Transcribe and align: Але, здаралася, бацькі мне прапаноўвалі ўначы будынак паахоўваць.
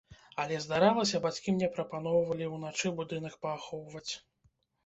Але, 0.43 0.55
здаралася, 0.63 1.19
бацькі 1.25 1.53
мне 1.57 1.69
прапаноўвалі 1.75 2.47
ўначы 2.55 2.93
будынак 3.01 3.37
паахоўваць. 3.45 4.13